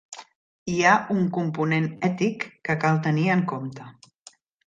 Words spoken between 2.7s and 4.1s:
cal tenir en compte.